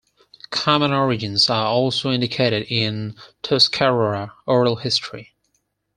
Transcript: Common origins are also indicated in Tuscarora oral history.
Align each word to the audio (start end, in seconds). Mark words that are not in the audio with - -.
Common 0.49 0.91
origins 0.93 1.47
are 1.47 1.67
also 1.67 2.09
indicated 2.11 2.65
in 2.71 3.15
Tuscarora 3.43 4.33
oral 4.47 4.77
history. 4.77 5.35